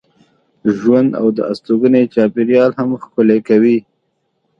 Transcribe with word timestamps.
ژوند 0.77 1.09
او 1.19 1.27
د 1.37 1.39
استوګنې 1.51 2.03
چاپېریال 2.13 2.71
هم 2.79 2.89
ښکلی 3.03 3.39
کوي. 3.47 3.77